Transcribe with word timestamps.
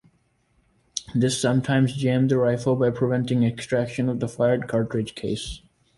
This 1.13 1.39
sometimes 1.39 1.95
jammed 1.95 2.31
the 2.31 2.39
rifle 2.39 2.75
by 2.75 2.89
preventing 2.89 3.43
extraction 3.43 4.09
of 4.09 4.19
the 4.19 4.27
fired 4.27 4.67
cartridge 4.67 5.13
case. 5.13 5.61